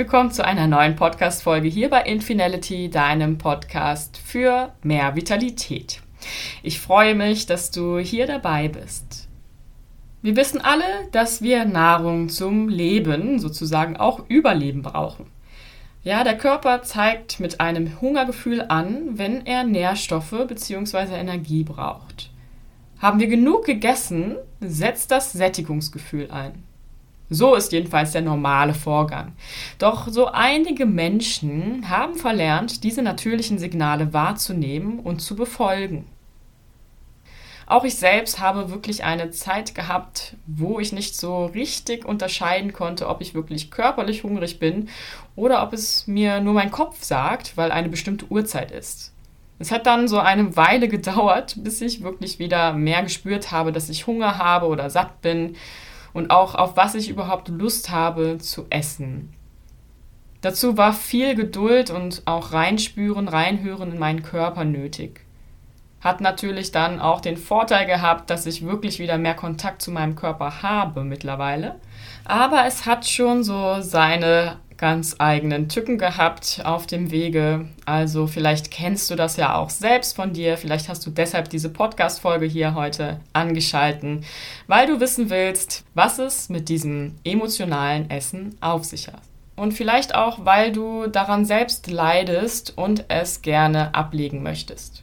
willkommen 0.00 0.30
zu 0.30 0.42
einer 0.42 0.66
neuen 0.66 0.96
Podcast-Folge 0.96 1.68
hier 1.68 1.90
bei 1.90 2.00
Infinality, 2.04 2.88
deinem 2.88 3.36
Podcast 3.36 4.16
für 4.16 4.72
mehr 4.82 5.14
Vitalität. 5.14 6.00
Ich 6.62 6.80
freue 6.80 7.14
mich, 7.14 7.44
dass 7.44 7.70
du 7.70 7.98
hier 7.98 8.26
dabei 8.26 8.68
bist. 8.68 9.28
Wir 10.22 10.36
wissen 10.36 10.58
alle, 10.58 10.86
dass 11.12 11.42
wir 11.42 11.66
Nahrung 11.66 12.30
zum 12.30 12.70
Leben, 12.70 13.38
sozusagen 13.38 13.98
auch 13.98 14.24
Überleben 14.28 14.80
brauchen. 14.80 15.26
Ja, 16.02 16.24
der 16.24 16.38
Körper 16.38 16.80
zeigt 16.80 17.38
mit 17.38 17.60
einem 17.60 18.00
Hungergefühl 18.00 18.62
an, 18.66 19.18
wenn 19.18 19.44
er 19.44 19.64
Nährstoffe 19.64 20.46
bzw. 20.48 21.14
Energie 21.14 21.62
braucht. 21.62 22.30
Haben 23.00 23.20
wir 23.20 23.26
genug 23.26 23.66
gegessen, 23.66 24.36
setzt 24.60 25.10
das 25.10 25.34
Sättigungsgefühl 25.34 26.30
ein. 26.30 26.69
So 27.32 27.54
ist 27.54 27.70
jedenfalls 27.70 28.10
der 28.10 28.22
normale 28.22 28.74
Vorgang. 28.74 29.32
Doch 29.78 30.08
so 30.08 30.26
einige 30.26 30.84
Menschen 30.84 31.88
haben 31.88 32.16
verlernt, 32.16 32.82
diese 32.82 33.02
natürlichen 33.02 33.58
Signale 33.58 34.12
wahrzunehmen 34.12 34.98
und 34.98 35.20
zu 35.20 35.36
befolgen. 35.36 36.06
Auch 37.66 37.84
ich 37.84 37.94
selbst 37.94 38.40
habe 38.40 38.72
wirklich 38.72 39.04
eine 39.04 39.30
Zeit 39.30 39.76
gehabt, 39.76 40.34
wo 40.44 40.80
ich 40.80 40.92
nicht 40.92 41.16
so 41.16 41.46
richtig 41.46 42.04
unterscheiden 42.04 42.72
konnte, 42.72 43.06
ob 43.08 43.20
ich 43.20 43.32
wirklich 43.32 43.70
körperlich 43.70 44.24
hungrig 44.24 44.58
bin 44.58 44.88
oder 45.36 45.62
ob 45.62 45.72
es 45.72 46.08
mir 46.08 46.40
nur 46.40 46.54
mein 46.54 46.72
Kopf 46.72 47.04
sagt, 47.04 47.56
weil 47.56 47.70
eine 47.70 47.88
bestimmte 47.88 48.26
Uhrzeit 48.26 48.72
ist. 48.72 49.14
Es 49.60 49.70
hat 49.70 49.86
dann 49.86 50.08
so 50.08 50.18
eine 50.18 50.56
Weile 50.56 50.88
gedauert, 50.88 51.54
bis 51.58 51.80
ich 51.80 52.02
wirklich 52.02 52.40
wieder 52.40 52.72
mehr 52.72 53.04
gespürt 53.04 53.52
habe, 53.52 53.70
dass 53.70 53.88
ich 53.88 54.08
Hunger 54.08 54.38
habe 54.38 54.66
oder 54.66 54.90
satt 54.90 55.22
bin 55.22 55.54
und 56.12 56.30
auch 56.30 56.54
auf 56.54 56.76
was 56.76 56.94
ich 56.94 57.08
überhaupt 57.08 57.48
Lust 57.48 57.90
habe 57.90 58.38
zu 58.38 58.66
essen. 58.70 59.32
Dazu 60.40 60.76
war 60.76 60.92
viel 60.92 61.34
Geduld 61.34 61.90
und 61.90 62.22
auch 62.24 62.52
reinspüren, 62.52 63.28
reinhören 63.28 63.92
in 63.92 63.98
meinen 63.98 64.22
Körper 64.22 64.64
nötig. 64.64 65.26
Hat 66.00 66.22
natürlich 66.22 66.72
dann 66.72 66.98
auch 66.98 67.20
den 67.20 67.36
Vorteil 67.36 67.84
gehabt, 67.84 68.30
dass 68.30 68.46
ich 68.46 68.64
wirklich 68.64 68.98
wieder 68.98 69.18
mehr 69.18 69.34
Kontakt 69.34 69.82
zu 69.82 69.90
meinem 69.90 70.16
Körper 70.16 70.62
habe 70.62 71.04
mittlerweile. 71.04 71.78
Aber 72.24 72.64
es 72.66 72.86
hat 72.86 73.06
schon 73.06 73.44
so 73.44 73.82
seine 73.82 74.56
ganz 74.80 75.16
eigenen 75.18 75.68
Tücken 75.68 75.98
gehabt 75.98 76.62
auf 76.64 76.86
dem 76.86 77.10
Wege. 77.10 77.66
Also 77.84 78.26
vielleicht 78.26 78.70
kennst 78.70 79.10
du 79.10 79.14
das 79.14 79.36
ja 79.36 79.54
auch 79.54 79.68
selbst 79.68 80.16
von 80.16 80.32
dir. 80.32 80.56
Vielleicht 80.56 80.88
hast 80.88 81.06
du 81.06 81.10
deshalb 81.10 81.50
diese 81.50 81.68
Podcast-Folge 81.68 82.46
hier 82.46 82.74
heute 82.74 83.20
angeschalten, 83.34 84.24
weil 84.68 84.86
du 84.86 84.98
wissen 84.98 85.28
willst, 85.28 85.84
was 85.92 86.18
es 86.18 86.48
mit 86.48 86.70
diesem 86.70 87.16
emotionalen 87.24 88.08
Essen 88.08 88.56
auf 88.62 88.84
sich 88.84 89.08
hat. 89.08 89.20
Und 89.54 89.72
vielleicht 89.72 90.14
auch, 90.14 90.46
weil 90.46 90.72
du 90.72 91.08
daran 91.08 91.44
selbst 91.44 91.90
leidest 91.90 92.78
und 92.78 93.04
es 93.08 93.42
gerne 93.42 93.94
ablegen 93.94 94.42
möchtest. 94.42 95.02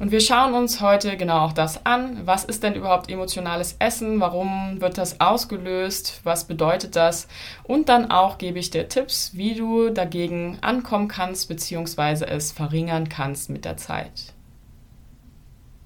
Und 0.00 0.10
wir 0.10 0.20
schauen 0.20 0.54
uns 0.54 0.80
heute 0.80 1.16
genau 1.16 1.44
auch 1.44 1.52
das 1.52 1.86
an. 1.86 2.26
Was 2.26 2.44
ist 2.44 2.64
denn 2.64 2.74
überhaupt 2.74 3.08
emotionales 3.08 3.76
Essen? 3.78 4.18
Warum 4.18 4.80
wird 4.80 4.98
das 4.98 5.20
ausgelöst? 5.20 6.20
Was 6.24 6.48
bedeutet 6.48 6.96
das? 6.96 7.28
Und 7.62 7.88
dann 7.88 8.10
auch 8.10 8.38
gebe 8.38 8.58
ich 8.58 8.70
dir 8.70 8.88
Tipps, 8.88 9.32
wie 9.34 9.54
du 9.54 9.90
dagegen 9.90 10.58
ankommen 10.62 11.06
kannst 11.06 11.48
bzw. 11.48 12.24
es 12.24 12.50
verringern 12.50 13.08
kannst 13.08 13.50
mit 13.50 13.64
der 13.64 13.76
Zeit. 13.76 14.32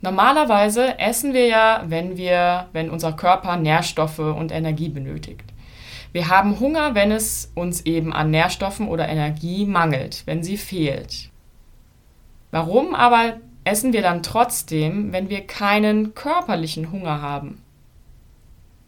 Normalerweise 0.01 0.99
essen 0.99 1.35
wir 1.35 1.47
ja, 1.47 1.85
wenn 1.87 2.17
wir, 2.17 2.69
wenn 2.73 2.89
unser 2.89 3.13
Körper 3.13 3.57
Nährstoffe 3.57 4.21
und 4.21 4.53
Energie 4.53 4.89
benötigt. 4.89 5.45
Wir 6.13 6.29
haben 6.29 6.61
Hunger, 6.61 6.95
wenn 6.95 7.13
es 7.13 7.53
uns 7.55 7.85
eben 7.85 8.15
an 8.15 8.31
Nährstoffen 8.31 8.89
oder 8.89 9.07
Energie 9.07 9.67
mangelt, 9.67 10.23
wenn 10.25 10.43
sie 10.43 10.57
fehlt. 10.57 11.29
Warum 12.51 12.95
aber 12.95 13.35
essen 13.69 13.93
wir 13.93 14.01
dann 14.01 14.23
trotzdem, 14.23 15.13
wenn 15.13 15.29
wir 15.29 15.47
keinen 15.47 16.15
körperlichen 16.15 16.91
Hunger 16.91 17.21
haben. 17.21 17.63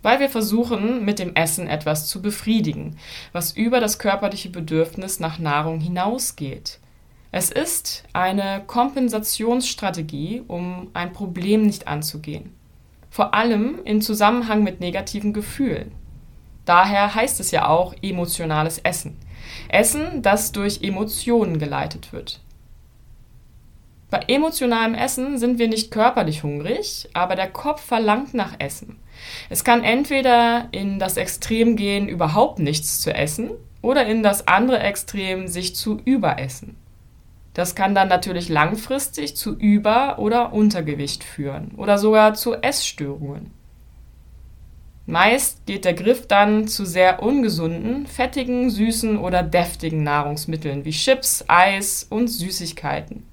Weil 0.03 0.21
wir 0.21 0.31
versuchen, 0.31 1.05
mit 1.05 1.19
dem 1.19 1.37
Essen 1.37 1.69
etwas 1.69 2.09
zu 2.09 2.23
befriedigen, 2.23 2.97
was 3.33 3.53
über 3.53 3.81
das 3.81 3.99
körperliche 3.99 4.49
Bedürfnis 4.49 5.21
nach 5.21 5.39
Nahrung 5.39 5.81
hinausgeht. 5.81 6.79
Es 7.31 7.51
ist 7.51 8.05
eine 8.15 8.63
Kompensationsstrategie, 8.67 10.43
um 10.49 10.89
ein 10.95 11.13
Problem 11.13 11.67
nicht 11.67 11.87
anzugehen. 11.87 12.55
Vor 13.11 13.35
allem 13.35 13.81
in 13.85 14.01
Zusammenhang 14.01 14.65
mit 14.65 14.81
negativen 14.81 15.35
Gefühlen. 15.35 15.93
Daher 16.65 17.15
heißt 17.15 17.39
es 17.39 17.51
ja 17.51 17.69
auch 17.69 17.95
emotionales 18.01 18.79
Essen. 18.79 19.19
Essen, 19.69 20.23
das 20.23 20.53
durch 20.53 20.83
Emotionen 20.83 21.59
geleitet 21.59 22.15
wird. 22.15 22.41
Bei 24.11 24.25
emotionalem 24.27 24.95
Essen 24.95 25.39
sind 25.39 25.61
wir 25.61 25.69
nicht 25.69 25.93
körperlich 25.93 26.43
hungrig, 26.43 27.09
aber 27.15 27.37
der 27.37 27.49
Kopf 27.49 27.81
verlangt 27.81 28.35
nach 28.35 28.55
Essen. 28.59 28.99
Es 29.49 29.63
kann 29.63 29.85
entweder 29.85 30.69
in 30.73 30.99
das 30.99 31.17
Extrem 31.17 31.77
gehen, 31.77 32.09
überhaupt 32.09 32.59
nichts 32.59 33.01
zu 33.01 33.15
essen, 33.15 33.51
oder 33.83 34.07
in 34.07 34.23
das 34.23 34.47
andere 34.49 34.81
Extrem, 34.81 35.49
sich 35.49 35.75
zu 35.75 36.01
überessen. 36.05 36.77
Das 37.55 37.75
kann 37.75 37.95
dann 37.95 38.09
natürlich 38.09 38.49
langfristig 38.49 39.37
zu 39.37 39.57
Über- 39.57 40.19
oder 40.19 40.53
Untergewicht 40.53 41.25
führen 41.25 41.73
oder 41.77 41.99
sogar 41.99 42.35
zu 42.35 42.55
Essstörungen. 42.55 43.53
Meist 45.07 45.67
geht 45.67 45.85
der 45.85 45.95
Griff 45.95 46.27
dann 46.29 46.69
zu 46.69 46.85
sehr 46.85 47.23
ungesunden, 47.23 48.07
fettigen, 48.07 48.71
süßen 48.71 49.19
oder 49.19 49.43
deftigen 49.43 50.05
Nahrungsmitteln 50.05 50.85
wie 50.85 50.93
Chips, 50.93 51.45
Eis 51.49 52.07
und 52.09 52.29
Süßigkeiten. 52.29 53.30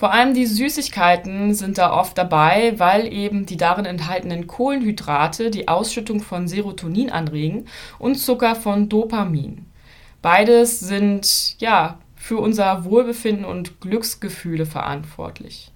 Vor 0.00 0.14
allem 0.14 0.32
die 0.32 0.46
Süßigkeiten 0.46 1.52
sind 1.52 1.76
da 1.76 1.92
oft 1.92 2.16
dabei, 2.16 2.72
weil 2.78 3.12
eben 3.12 3.44
die 3.44 3.58
darin 3.58 3.84
enthaltenen 3.84 4.46
Kohlenhydrate 4.46 5.50
die 5.50 5.68
Ausschüttung 5.68 6.22
von 6.22 6.48
Serotonin 6.48 7.10
anregen 7.10 7.66
und 7.98 8.14
Zucker 8.14 8.54
von 8.54 8.88
Dopamin. 8.88 9.66
Beides 10.22 10.80
sind 10.80 11.60
ja 11.60 11.98
für 12.16 12.38
unser 12.38 12.86
Wohlbefinden 12.86 13.44
und 13.44 13.82
Glücksgefühle 13.82 14.64
verantwortlich. 14.64 15.70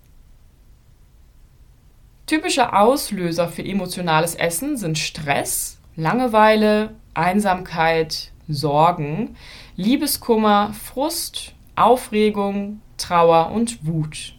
Typische 2.25 2.73
Auslöser 2.73 3.49
für 3.49 3.63
emotionales 3.63 4.37
Essen 4.37 4.79
sind 4.79 4.97
Stress, 4.97 5.77
Langeweile, 5.97 6.95
Einsamkeit, 7.13 8.33
Sorgen, 8.49 9.37
Liebeskummer, 9.77 10.73
Frust, 10.73 11.53
Aufregung, 11.77 12.81
Trauer 12.97 13.51
und 13.53 13.87
Wut. 13.87 14.35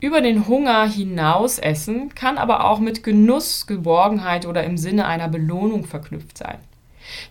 Über 0.00 0.20
den 0.20 0.46
Hunger 0.46 0.88
hinaus 0.88 1.58
essen 1.58 2.14
kann 2.14 2.38
aber 2.38 2.64
auch 2.64 2.78
mit 2.78 3.02
Genuss, 3.02 3.66
Geborgenheit 3.66 4.46
oder 4.46 4.62
im 4.62 4.78
Sinne 4.78 5.06
einer 5.06 5.28
Belohnung 5.28 5.84
verknüpft 5.84 6.38
sein. 6.38 6.58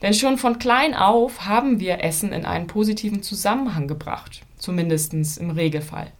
Denn 0.01 0.13
schon 0.13 0.37
von 0.37 0.59
klein 0.59 0.93
auf 0.93 1.45
haben 1.45 1.79
wir 1.79 2.03
Essen 2.03 2.33
in 2.33 2.45
einen 2.45 2.67
positiven 2.67 3.23
Zusammenhang 3.23 3.87
gebracht, 3.87 4.41
zumindest 4.57 5.13
im 5.37 5.51
Regelfall. 5.51 6.11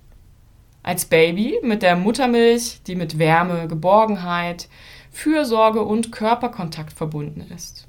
Als 0.84 1.06
Baby 1.06 1.60
mit 1.64 1.82
der 1.82 1.98
Muttermilch, 1.98 2.82
die 2.88 2.96
mit 2.96 3.20
Wärme, 3.20 3.68
Geborgenheit, 3.68 4.70
Fürsorge 5.12 5.82
und 5.82 6.14
Körperkontakt 6.14 6.94
verbunden 6.94 7.46
ist. 7.54 7.87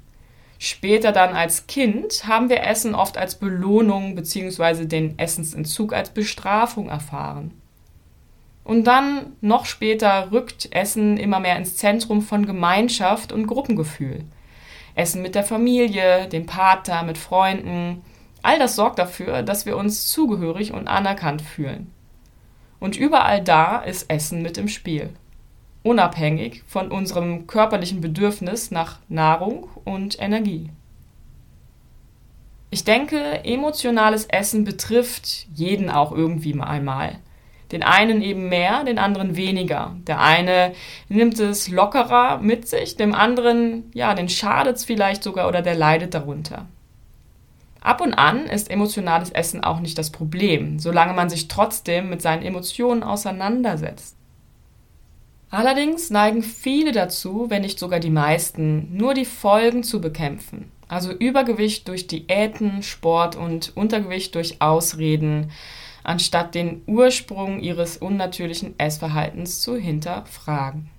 Später 0.61 1.13
dann 1.13 1.33
als 1.33 1.67
Kind 1.67 2.27
haben 2.27 2.49
wir 2.49 2.63
Essen 2.63 2.93
oft 2.93 3.17
als 3.17 3.35
Belohnung 3.35 4.15
bzw. 4.15 4.85
den 4.85 5.17
Essensentzug 5.17 5.93
als 5.93 6.09
Bestrafung 6.09 6.89
erfahren. 6.89 7.51
Und 8.65 8.83
dann, 8.83 9.37
noch 9.39 9.65
später, 9.65 10.33
rückt 10.33 10.67
Essen 10.75 11.15
immer 11.15 11.39
mehr 11.39 11.55
ins 11.55 11.77
Zentrum 11.77 12.21
von 12.21 12.45
Gemeinschaft 12.45 13.31
und 13.31 13.47
Gruppengefühl. 13.47 14.25
Essen 14.95 15.21
mit 15.21 15.33
der 15.33 15.45
Familie, 15.45 16.27
dem 16.27 16.45
Partner, 16.45 17.03
mit 17.03 17.17
Freunden. 17.17 18.03
All 18.41 18.59
das 18.59 18.75
sorgt 18.75 18.99
dafür, 18.99 19.43
dass 19.43 19.65
wir 19.65 19.77
uns 19.77 20.09
zugehörig 20.09 20.73
und 20.73 20.89
anerkannt 20.89 21.41
fühlen. 21.41 21.89
Und 22.81 22.97
überall 22.97 23.41
da 23.41 23.77
ist 23.79 24.09
Essen 24.09 24.41
mit 24.41 24.57
im 24.57 24.67
Spiel 24.67 25.09
unabhängig 25.83 26.63
von 26.67 26.91
unserem 26.91 27.47
körperlichen 27.47 28.01
Bedürfnis 28.01 28.71
nach 28.71 28.99
Nahrung 29.07 29.69
und 29.85 30.21
Energie. 30.21 30.69
Ich 32.71 32.83
denke, 32.83 33.43
emotionales 33.43 34.25
Essen 34.25 34.63
betrifft 34.63 35.47
jeden 35.55 35.89
auch 35.89 36.11
irgendwie 36.11 36.59
einmal. 36.59 37.17
Den 37.71 37.83
einen 37.83 38.21
eben 38.21 38.49
mehr, 38.49 38.83
den 38.83 38.99
anderen 38.99 39.35
weniger. 39.35 39.95
Der 40.07 40.19
eine 40.19 40.73
nimmt 41.07 41.39
es 41.39 41.67
lockerer 41.67 42.39
mit 42.39 42.67
sich, 42.67 42.95
dem 42.95 43.13
anderen, 43.13 43.91
ja, 43.93 44.13
den 44.15 44.29
schadet 44.29 44.77
es 44.77 44.85
vielleicht 44.85 45.23
sogar 45.23 45.47
oder 45.47 45.61
der 45.61 45.75
leidet 45.75 46.13
darunter. 46.13 46.65
Ab 47.81 48.01
und 48.01 48.13
an 48.13 48.45
ist 48.45 48.69
emotionales 48.69 49.29
Essen 49.29 49.63
auch 49.63 49.79
nicht 49.79 49.97
das 49.97 50.09
Problem, 50.09 50.79
solange 50.79 51.13
man 51.13 51.29
sich 51.29 51.47
trotzdem 51.47 52.09
mit 52.09 52.21
seinen 52.21 52.43
Emotionen 52.43 53.03
auseinandersetzt. 53.03 54.18
Allerdings 55.51 56.11
neigen 56.11 56.43
viele 56.43 56.91
dazu, 56.91 57.49
wenn 57.49 57.63
nicht 57.63 57.79
sogar 57.79 57.99
die 57.99 58.11
meisten, 58.11 58.95
nur 58.95 59.15
die 59.15 59.25
Folgen 59.25 59.83
zu 59.83 59.99
bekämpfen, 59.99 60.71
Also 60.87 61.11
Übergewicht 61.11 61.87
durch 61.87 62.07
Diäten, 62.07 62.83
Sport 62.83 63.35
und 63.35 63.75
Untergewicht 63.75 64.35
durch 64.35 64.61
Ausreden, 64.61 65.51
anstatt 66.03 66.55
den 66.55 66.81
Ursprung 66.85 67.59
ihres 67.61 67.97
unnatürlichen 67.97 68.77
Essverhaltens 68.79 69.61
zu 69.61 69.75
hinterfragen. 69.75 70.89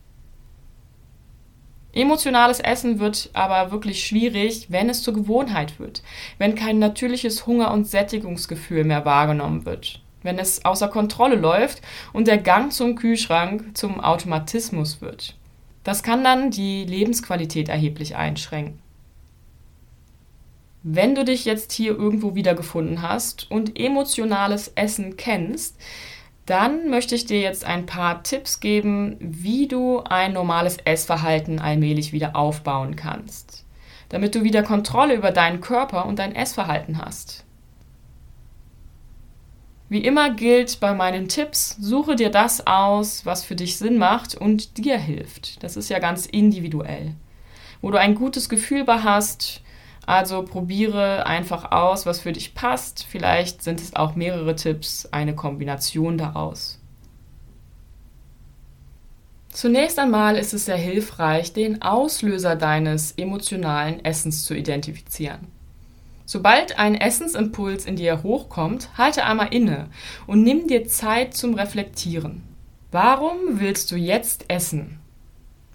Emotionales 1.92 2.60
Essen 2.60 3.00
wird 3.00 3.30
aber 3.32 3.72
wirklich 3.72 4.04
schwierig, 4.04 4.66
wenn 4.70 4.88
es 4.88 5.02
zur 5.02 5.14
Gewohnheit 5.14 5.80
wird, 5.80 6.02
wenn 6.38 6.54
kein 6.54 6.78
natürliches 6.78 7.46
Hunger- 7.46 7.72
und 7.72 7.88
Sättigungsgefühl 7.88 8.84
mehr 8.84 9.04
wahrgenommen 9.04 9.64
wird, 9.64 10.00
wenn 10.22 10.38
es 10.38 10.64
außer 10.64 10.88
Kontrolle 10.88 11.36
läuft 11.36 11.82
und 12.12 12.26
der 12.26 12.38
Gang 12.38 12.72
zum 12.72 12.96
Kühlschrank 12.96 13.76
zum 13.76 14.00
Automatismus 14.00 15.00
wird. 15.00 15.36
Das 15.84 16.02
kann 16.02 16.22
dann 16.24 16.50
die 16.50 16.84
Lebensqualität 16.84 17.68
erheblich 17.68 18.16
einschränken. 18.16 18.78
Wenn 20.82 21.14
du 21.14 21.24
dich 21.24 21.44
jetzt 21.44 21.72
hier 21.72 21.92
irgendwo 21.92 22.34
wiedergefunden 22.34 23.02
hast 23.02 23.50
und 23.50 23.78
emotionales 23.78 24.68
Essen 24.74 25.16
kennst, 25.16 25.76
dann 26.46 26.88
möchte 26.88 27.14
ich 27.14 27.26
dir 27.26 27.40
jetzt 27.40 27.64
ein 27.64 27.86
paar 27.86 28.22
Tipps 28.22 28.60
geben, 28.60 29.16
wie 29.20 29.68
du 29.68 30.00
ein 30.00 30.32
normales 30.32 30.78
Essverhalten 30.78 31.58
allmählich 31.58 32.12
wieder 32.12 32.34
aufbauen 32.34 32.96
kannst, 32.96 33.64
damit 34.08 34.34
du 34.34 34.42
wieder 34.42 34.62
Kontrolle 34.62 35.14
über 35.14 35.32
deinen 35.32 35.60
Körper 35.60 36.06
und 36.06 36.18
dein 36.18 36.34
Essverhalten 36.34 36.98
hast. 36.98 37.44
Wie 39.90 40.04
immer 40.04 40.30
gilt 40.30 40.78
bei 40.78 40.94
meinen 40.94 41.26
Tipps, 41.26 41.76
suche 41.80 42.14
dir 42.14 42.30
das 42.30 42.64
aus, 42.64 43.26
was 43.26 43.42
für 43.42 43.56
dich 43.56 43.76
Sinn 43.76 43.98
macht 43.98 44.36
und 44.36 44.78
dir 44.78 44.96
hilft. 44.96 45.64
Das 45.64 45.76
ist 45.76 45.90
ja 45.90 45.98
ganz 45.98 46.26
individuell. 46.26 47.14
Wo 47.82 47.90
du 47.90 47.98
ein 47.98 48.14
gutes 48.14 48.48
Gefühl 48.48 48.84
bei 48.84 49.00
hast, 49.00 49.62
also 50.06 50.44
probiere 50.44 51.26
einfach 51.26 51.72
aus, 51.72 52.06
was 52.06 52.20
für 52.20 52.30
dich 52.30 52.54
passt. 52.54 53.04
Vielleicht 53.08 53.64
sind 53.64 53.80
es 53.80 53.96
auch 53.96 54.14
mehrere 54.14 54.54
Tipps, 54.54 55.06
eine 55.06 55.34
Kombination 55.34 56.18
daraus. 56.18 56.78
Zunächst 59.48 59.98
einmal 59.98 60.36
ist 60.36 60.54
es 60.54 60.66
sehr 60.66 60.76
hilfreich, 60.76 61.52
den 61.52 61.82
Auslöser 61.82 62.54
deines 62.54 63.10
emotionalen 63.18 64.04
Essens 64.04 64.44
zu 64.44 64.54
identifizieren. 64.54 65.48
Sobald 66.32 66.78
ein 66.78 66.94
Essensimpuls 66.94 67.86
in 67.86 67.96
dir 67.96 68.22
hochkommt, 68.22 68.96
halte 68.96 69.24
einmal 69.24 69.52
inne 69.52 69.88
und 70.28 70.44
nimm 70.44 70.68
dir 70.68 70.86
Zeit 70.86 71.34
zum 71.34 71.54
Reflektieren. 71.54 72.44
Warum 72.92 73.58
willst 73.58 73.90
du 73.90 73.96
jetzt 73.96 74.44
essen? 74.46 75.00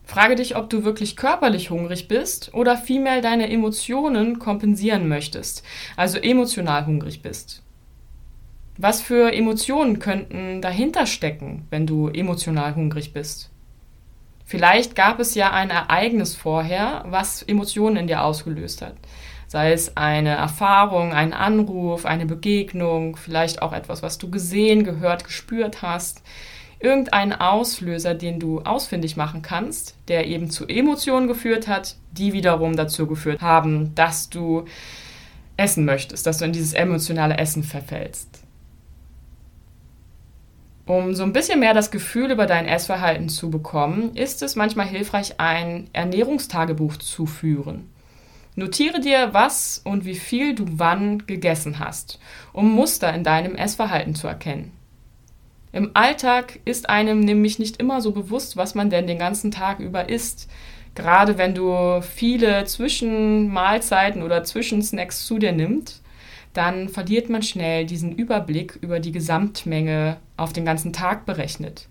Frage 0.06 0.36
dich, 0.36 0.56
ob 0.56 0.70
du 0.70 0.86
wirklich 0.86 1.18
körperlich 1.18 1.72
hungrig 1.72 2.08
bist 2.08 2.54
oder 2.54 2.78
vielmehr 2.78 3.20
deine 3.20 3.52
Emotionen 3.52 4.40
kompensieren 4.40 5.10
möchtest, 5.10 5.62
also 5.98 6.20
emotional 6.20 6.86
hungrig 6.86 7.22
bist. 7.22 7.62
Was 8.78 9.02
für 9.02 9.34
Emotionen 9.34 10.00
könnten 10.00 10.62
dahinter 10.62 11.06
stecken, 11.06 11.68
wenn 11.70 11.86
du 11.86 12.08
emotional 12.08 12.76
hungrig 12.76 13.12
bist? 13.12 13.50
Vielleicht 14.46 14.96
gab 14.96 15.20
es 15.20 15.36
ja 15.36 15.52
ein 15.52 15.70
Ereignis 15.70 16.34
vorher, 16.34 17.04
was 17.08 17.42
Emotionen 17.42 17.98
in 17.98 18.08
dir 18.08 18.24
ausgelöst 18.24 18.82
hat. 18.82 18.96
Sei 19.56 19.72
es 19.72 19.96
eine 19.96 20.32
Erfahrung, 20.32 21.14
ein 21.14 21.32
Anruf, 21.32 22.06
eine 22.06 22.26
Begegnung, 22.26 23.16
vielleicht 23.16 23.62
auch 23.62 23.72
etwas, 23.72 24.04
was 24.04 24.18
du 24.18 24.30
gesehen, 24.30 24.84
gehört, 24.84 25.24
gespürt 25.24 25.82
hast 25.82 26.24
irgendeinen 26.82 27.32
Auslöser, 27.32 28.16
den 28.16 28.42
du 28.42 28.60
ausfindig 28.60 29.16
machen 29.16 29.44
kannst, 29.44 29.96
der 30.10 30.28
eben 30.28 30.52
zu 30.52 30.68
Emotionen 30.68 31.30
geführt 31.30 31.70
hat, 31.70 31.96
die 32.12 32.34
wiederum 32.34 32.76
dazu 32.76 33.08
geführt 33.08 33.40
haben, 33.40 33.96
dass 33.96 34.30
du 34.30 34.66
essen 35.56 35.86
möchtest, 35.86 36.28
dass 36.28 36.40
du 36.40 36.44
in 36.44 36.52
dieses 36.52 36.74
emotionale 36.74 37.38
Essen 37.38 37.64
verfällst. 37.64 38.44
Um 40.86 41.16
so 41.16 41.24
ein 41.24 41.32
bisschen 41.32 41.62
mehr 41.62 41.74
das 41.74 41.92
Gefühl 41.92 42.30
über 42.30 42.46
dein 42.46 42.68
Essverhalten 42.68 43.30
zu 43.30 43.50
bekommen, 43.50 44.18
ist 44.18 44.44
es 44.44 44.58
manchmal 44.58 44.88
hilfreich, 44.88 45.40
ein 45.40 45.90
Ernährungstagebuch 45.94 46.98
zu 46.98 47.26
führen. 47.26 47.95
Notiere 48.56 49.02
dir, 49.02 49.34
was 49.34 49.82
und 49.84 50.06
wie 50.06 50.16
viel 50.16 50.56
du 50.56 50.66
wann 50.68 51.28
gegessen 51.28 51.80
hast, 51.80 52.20
um 52.54 52.72
Muster 52.72 53.14
in 53.14 53.26
deinem 53.26 53.56
Essverhalten 53.56 54.16
zu 54.16 54.28
erkennen. 54.28 54.72
Im 55.74 55.92
Alltag 55.94 56.60
ist 56.64 56.90
einem 56.90 57.20
nämlich 57.20 57.60
nicht 57.60 57.82
immer 57.82 58.00
so 58.00 58.14
bewusst, 58.14 58.56
was 58.56 58.74
man 58.74 58.90
denn 58.90 59.08
den 59.08 59.20
ganzen 59.20 59.52
Tag 59.52 59.80
über 59.80 60.08
isst. 60.08 60.50
Gerade 60.96 61.38
wenn 61.38 61.54
du 61.54 62.02
viele 62.02 62.64
Zwischenmahlzeiten 62.64 64.24
oder 64.24 64.46
Zwischensnacks 64.46 65.26
zu 65.26 65.38
dir 65.38 65.52
nimmst, 65.52 66.02
dann 66.54 66.88
verliert 66.88 67.30
man 67.30 67.44
schnell 67.44 67.86
diesen 67.86 68.16
Überblick 68.16 68.80
über 68.80 69.02
die 69.02 69.12
Gesamtmenge 69.12 70.16
auf 70.38 70.54
den 70.54 70.64
ganzen 70.64 70.94
Tag 70.94 71.26
berechnet. 71.26 71.90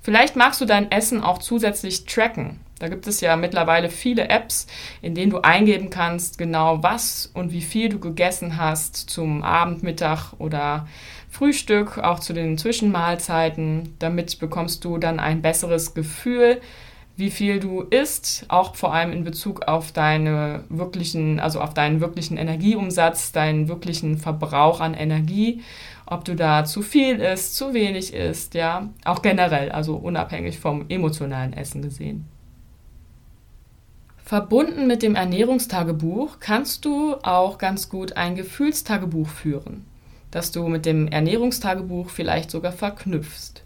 Vielleicht 0.00 0.36
magst 0.36 0.60
du 0.60 0.64
dein 0.64 0.90
Essen 0.90 1.22
auch 1.22 1.38
zusätzlich 1.38 2.06
tracken. 2.06 2.60
Da 2.78 2.88
gibt 2.88 3.06
es 3.08 3.20
ja 3.20 3.34
mittlerweile 3.36 3.90
viele 3.90 4.28
Apps, 4.28 4.66
in 5.02 5.14
denen 5.14 5.30
du 5.30 5.40
eingeben 5.40 5.90
kannst, 5.90 6.38
genau 6.38 6.82
was 6.82 7.28
und 7.34 7.52
wie 7.52 7.60
viel 7.60 7.88
du 7.88 7.98
gegessen 7.98 8.56
hast 8.56 8.96
zum 8.96 9.42
Abend, 9.42 9.82
Mittag 9.82 10.32
oder 10.38 10.86
Frühstück, 11.28 11.98
auch 11.98 12.20
zu 12.20 12.32
den 12.32 12.56
Zwischenmahlzeiten. 12.56 13.96
Damit 13.98 14.38
bekommst 14.38 14.84
du 14.84 14.98
dann 14.98 15.18
ein 15.18 15.42
besseres 15.42 15.94
Gefühl, 15.94 16.60
wie 17.16 17.30
viel 17.32 17.58
du 17.58 17.80
isst, 17.82 18.46
auch 18.46 18.76
vor 18.76 18.94
allem 18.94 19.10
in 19.10 19.24
Bezug 19.24 19.66
auf 19.66 19.90
deine 19.90 20.62
wirklichen, 20.68 21.40
also 21.40 21.60
auf 21.60 21.74
deinen 21.74 22.00
wirklichen 22.00 22.36
Energieumsatz, 22.36 23.32
deinen 23.32 23.66
wirklichen 23.66 24.18
Verbrauch 24.18 24.80
an 24.80 24.94
Energie, 24.94 25.62
ob 26.10 26.24
du 26.24 26.34
da 26.34 26.64
zu 26.64 26.82
viel 26.82 27.20
isst, 27.20 27.56
zu 27.56 27.74
wenig 27.74 28.14
isst, 28.14 28.54
ja, 28.54 28.88
auch 29.04 29.22
generell, 29.22 29.70
also 29.70 29.96
unabhängig 29.96 30.58
vom 30.58 30.86
emotionalen 30.88 31.52
Essen 31.52 31.82
gesehen. 31.82 32.26
Verbunden 34.24 34.86
mit 34.86 35.02
dem 35.02 35.14
Ernährungstagebuch 35.14 36.38
kannst 36.40 36.84
du 36.84 37.14
auch 37.22 37.58
ganz 37.58 37.88
gut 37.88 38.16
ein 38.16 38.36
Gefühlstagebuch 38.36 39.28
führen 39.28 39.86
das 40.30 40.52
du 40.52 40.68
mit 40.68 40.86
dem 40.86 41.08
Ernährungstagebuch 41.08 42.10
vielleicht 42.10 42.50
sogar 42.50 42.72
verknüpfst. 42.72 43.62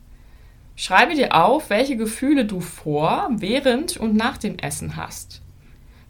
Schreibe 0.76 1.14
dir 1.14 1.34
auf, 1.34 1.70
welche 1.70 1.96
Gefühle 1.96 2.44
du 2.44 2.60
vor, 2.60 3.28
während 3.30 3.96
und 3.96 4.14
nach 4.14 4.38
dem 4.38 4.58
Essen 4.58 4.96
hast. 4.96 5.42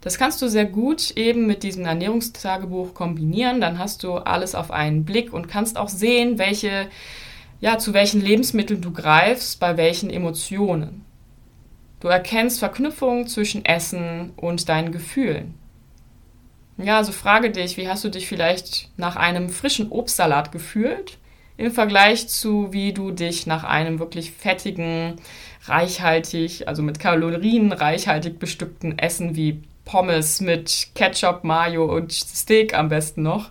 Das 0.03 0.17
kannst 0.17 0.41
du 0.41 0.49
sehr 0.49 0.65
gut 0.65 1.11
eben 1.11 1.47
mit 1.47 1.63
diesem 1.63 1.85
Ernährungstagebuch 1.85 2.93
kombinieren. 2.93 3.61
Dann 3.61 3.79
hast 3.79 4.03
du 4.03 4.15
alles 4.15 4.53
auf 4.53 4.69
einen 4.69 5.05
Blick 5.05 5.31
und 5.31 5.47
kannst 5.47 5.77
auch 5.77 5.87
sehen, 5.87 6.37
welche, 6.37 6.87
ja, 7.61 7.77
zu 7.77 7.93
welchen 7.93 8.19
Lebensmitteln 8.19 8.81
du 8.81 8.91
greifst, 8.91 9.61
bei 9.61 9.77
welchen 9.77 10.09
Emotionen. 10.09 11.05
Du 12.01 12.09
erkennst 12.09 12.59
Verknüpfungen 12.59 13.27
zwischen 13.27 13.63
Essen 13.63 14.33
und 14.35 14.67
deinen 14.67 14.91
Gefühlen. 14.91 15.53
Ja, 16.77 16.97
also 16.97 17.13
frage 17.13 17.49
dich, 17.49 17.77
wie 17.77 17.87
hast 17.87 18.03
du 18.03 18.09
dich 18.09 18.27
vielleicht 18.27 18.89
nach 18.97 19.15
einem 19.15 19.47
frischen 19.47 19.89
Obstsalat 19.89 20.51
gefühlt 20.51 21.17
im 21.55 21.71
Vergleich 21.71 22.27
zu, 22.27 22.73
wie 22.73 22.91
du 22.91 23.11
dich 23.11 23.47
nach 23.47 23.63
einem 23.63 23.99
wirklich 23.99 24.31
fettigen, 24.31 25.15
reichhaltig, 25.65 26.67
also 26.67 26.81
mit 26.83 26.99
Kalorien 26.99 27.71
reichhaltig 27.71 28.37
bestückten 28.37 28.99
Essen 28.99 29.37
wie 29.37 29.61
Pommes 29.85 30.41
mit 30.41 30.89
Ketchup, 30.95 31.43
Mayo 31.43 31.85
und 31.85 32.11
Steak 32.11 32.73
am 32.73 32.89
besten 32.89 33.21
noch, 33.21 33.49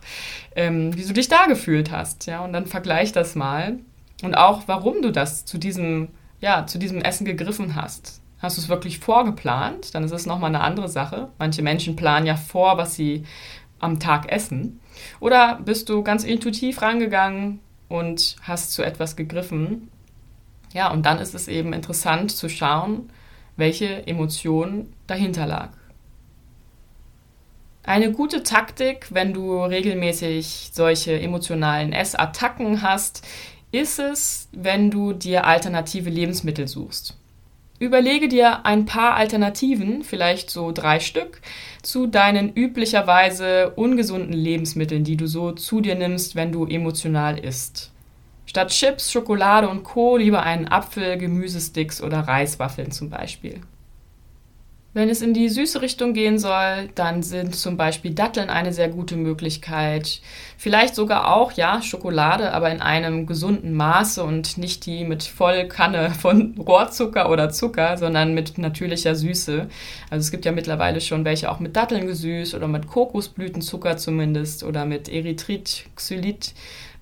ähm, 0.57 0.97
wie 0.97 1.05
du 1.05 1.13
dich 1.13 1.29
da 1.29 1.47
gefühlt 1.47 1.91
hast. 1.91 2.27
Ja, 2.27 2.45
und 2.45 2.53
dann 2.53 2.67
vergleich 2.67 3.13
das 3.13 3.35
mal 3.35 3.79
und 4.23 4.37
auch, 4.37 4.63
warum 4.67 5.03
du 5.03 5.11
das 5.11 5.45
zu 5.45 5.59
diesem, 5.59 6.09
ja, 6.41 6.67
zu 6.67 6.79
diesem 6.79 7.03
Essen 7.03 7.25
gegriffen 7.25 7.75
hast. 7.75 8.21
Hast 8.39 8.57
du 8.57 8.63
es 8.63 8.69
wirklich 8.69 8.99
vorgeplant? 8.99 9.95
Dann 9.95 10.05
ist 10.05 10.13
es 10.13 10.27
nochmal 10.27 10.49
eine 10.49 10.61
andere 10.61 10.89
Sache. 10.89 11.29
Manche 11.39 11.63
Menschen 11.63 11.95
planen 11.95 12.27
ja 12.27 12.37
vor, 12.37 12.77
was 12.77 12.95
sie 12.95 13.25
am 13.79 14.01
Tag 14.01 14.31
essen. 14.33 14.81
Oder 15.21 15.61
bist 15.65 15.89
du 15.89 16.03
ganz 16.03 16.25
intuitiv 16.25 16.83
rangegangen 16.83 17.61
und 17.89 18.37
hast 18.43 18.73
zu 18.73 18.83
etwas 18.83 19.17
gegriffen? 19.17 19.89
Ja, 20.73 20.91
und 20.91 21.05
dann 21.05 21.19
ist 21.19 21.35
es 21.35 21.49
eben 21.49 21.73
interessant 21.73 22.33
zu 22.33 22.49
schauen, 22.49 23.11
welche 23.57 24.07
Emotion 24.07 24.93
dahinter 25.07 25.47
lag. 25.47 25.71
Eine 27.85 28.13
gute 28.13 28.45
Taktik, 28.45 29.09
wenn 29.11 29.33
du 29.33 29.61
regelmäßig 29.61 30.71
solche 30.73 31.21
emotionalen 31.21 31.93
Essattacken 31.93 32.83
hast, 32.83 33.27
ist 33.73 33.99
es, 33.99 34.49
wenn 34.53 34.91
du 34.91 35.13
dir 35.13 35.47
alternative 35.47 36.09
Lebensmittel 36.09 36.69
suchst. 36.69 37.17
Überlege 37.81 38.29
dir 38.29 38.65
ein 38.65 38.85
paar 38.85 39.15
Alternativen, 39.15 40.05
vielleicht 40.05 40.51
so 40.51 40.71
drei 40.71 41.01
Stück, 41.01 41.41
zu 41.83 42.07
deinen 42.07 42.53
üblicherweise 42.55 43.71
ungesunden 43.71 44.35
Lebensmitteln, 44.35 45.03
die 45.03 45.17
du 45.17 45.27
so 45.27 45.51
zu 45.51 45.81
dir 45.81 45.97
nimmst, 45.97 46.37
wenn 46.37 46.53
du 46.53 46.65
emotional 46.67 47.37
isst. 47.37 47.91
Statt 48.47 48.69
Chips, 48.69 49.11
Schokolade 49.11 49.69
und 49.69 49.83
Co. 49.83 50.17
lieber 50.17 50.45
einen 50.45 50.69
Apfel, 50.69 51.19
Gemüsesticks 51.19 52.01
oder 52.01 52.21
Reiswaffeln 52.21 52.93
zum 52.93 53.11
Beispiel. 53.11 53.61
Wenn 54.95 55.09
es 55.09 55.23
in 55.23 55.33
die 55.33 55.49
süße 55.49 55.81
Richtung 55.81 56.13
gehen 56.13 56.39
soll, 56.39 56.91
dann 56.95 57.23
sind 57.23 57.55
zum 57.55 57.79
Beispiel 57.79 58.13
Datteln 58.13 58.51
eine 58.51 58.75
sehr 58.75 58.91
gute 58.91 59.17
Möglichkeit. 59.17 60.21
Vielleicht 60.59 60.95
sogar 60.95 61.35
auch, 61.35 61.53
ja, 61.53 61.81
Schokolade, 61.81 62.53
aber 62.53 62.71
in 62.71 62.83
einem 62.83 63.25
gesunden 63.25 63.73
Maße 63.73 64.23
und 64.23 64.59
nicht 64.59 64.85
die 64.85 65.05
mit 65.05 65.23
Vollkanne 65.23 66.11
von 66.21 66.55
Rohrzucker 66.59 67.31
oder 67.31 67.49
Zucker, 67.49 67.97
sondern 67.97 68.35
mit 68.35 68.59
natürlicher 68.59 69.15
Süße. 69.15 69.67
Also 70.11 70.21
es 70.21 70.31
gibt 70.31 70.45
ja 70.45 70.53
mittlerweile 70.53 71.01
schon 71.01 71.25
welche 71.25 71.51
auch 71.51 71.59
mit 71.59 71.75
Datteln 71.75 72.07
gesüßt 72.07 72.55
oder 72.55 72.69
mit 72.69 72.87
Kokosblütenzucker 72.87 73.97
zumindest 73.97 74.63
oder 74.63 74.85
mit 74.85 75.09
Erythrit, 75.09 75.87
Xylit, 75.97 76.53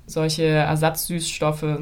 solche 0.06 0.44
Ersatzsüßstoffe 0.44 1.80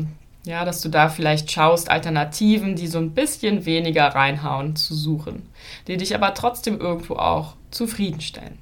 ja, 0.48 0.64
dass 0.64 0.80
du 0.80 0.88
da 0.88 1.10
vielleicht 1.10 1.50
schaust, 1.50 1.90
Alternativen, 1.90 2.74
die 2.74 2.86
so 2.86 2.98
ein 2.98 3.10
bisschen 3.10 3.66
weniger 3.66 4.06
reinhauen, 4.06 4.76
zu 4.76 4.94
suchen, 4.94 5.42
die 5.86 5.98
dich 5.98 6.14
aber 6.14 6.32
trotzdem 6.32 6.80
irgendwo 6.80 7.16
auch 7.16 7.54
zufriedenstellen. 7.70 8.58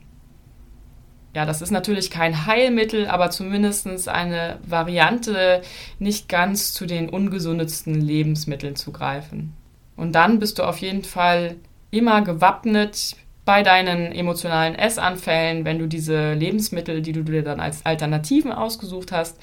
Ja, 1.33 1.47
das 1.47 1.63
ist 1.63 1.71
natürlich 1.71 2.11
kein 2.11 2.45
Heilmittel, 2.45 3.07
aber 3.07 3.31
zumindest 3.31 4.09
eine 4.09 4.59
Variante, 4.67 5.63
nicht 6.01 6.29
ganz 6.29 6.73
zu 6.73 6.87
den 6.87 7.09
ungesundetsten 7.09 7.95
Lebensmitteln 7.95 8.75
zu 8.75 8.91
greifen. 8.91 9.55
Und 9.95 10.13
dann 10.13 10.41
bist 10.41 10.59
du 10.59 10.65
auf 10.65 10.79
jeden 10.79 11.05
Fall 11.05 11.55
immer 11.93 12.23
gewappnet 12.23 13.15
bei 13.47 13.63
deinen 13.63 14.13
emotionalen 14.13 14.75
Essanfällen, 14.75 15.65
wenn 15.65 15.79
du 15.79 15.87
diese 15.87 16.35
Lebensmittel, 16.35 17.01
die 17.01 17.13
du 17.13 17.23
dir 17.23 17.43
dann 17.43 17.61
als 17.61 17.87
Alternativen 17.87 18.53
ausgesucht 18.53 19.13
hast, 19.13 19.39